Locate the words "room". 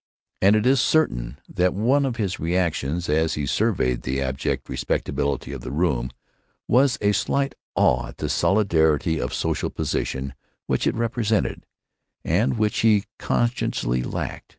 5.71-6.09